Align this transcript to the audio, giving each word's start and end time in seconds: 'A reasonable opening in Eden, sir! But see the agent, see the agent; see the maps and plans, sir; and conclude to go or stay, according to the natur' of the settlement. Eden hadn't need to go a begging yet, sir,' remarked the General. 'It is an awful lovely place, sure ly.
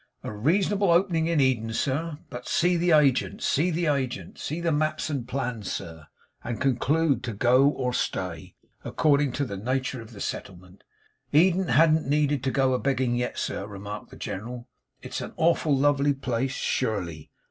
'A 0.23 0.31
reasonable 0.31 0.89
opening 0.89 1.27
in 1.27 1.39
Eden, 1.39 1.73
sir! 1.73 2.17
But 2.31 2.47
see 2.47 2.75
the 2.75 2.89
agent, 2.89 3.43
see 3.43 3.69
the 3.69 3.85
agent; 3.85 4.39
see 4.39 4.59
the 4.59 4.71
maps 4.71 5.11
and 5.11 5.27
plans, 5.27 5.71
sir; 5.71 6.07
and 6.43 6.59
conclude 6.59 7.21
to 7.23 7.33
go 7.33 7.67
or 7.69 7.93
stay, 7.93 8.55
according 8.83 9.31
to 9.33 9.45
the 9.45 9.57
natur' 9.57 10.01
of 10.01 10.11
the 10.13 10.19
settlement. 10.19 10.83
Eden 11.31 11.67
hadn't 11.67 12.07
need 12.07 12.41
to 12.43 12.49
go 12.49 12.73
a 12.73 12.79
begging 12.79 13.15
yet, 13.15 13.37
sir,' 13.37 13.67
remarked 13.67 14.09
the 14.09 14.17
General. 14.17 14.67
'It 15.03 15.09
is 15.13 15.21
an 15.21 15.33
awful 15.37 15.77
lovely 15.77 16.15
place, 16.15 16.53
sure 16.53 17.05
ly. 17.05 17.29